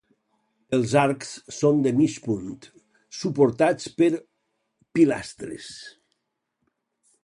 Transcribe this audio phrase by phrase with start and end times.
[0.77, 2.49] Els arcs són de mig punt,
[3.21, 4.11] suportats per
[5.01, 5.73] pilastres.